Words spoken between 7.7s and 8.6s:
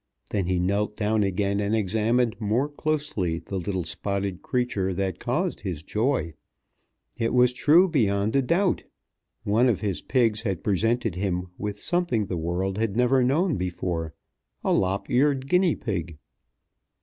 beyond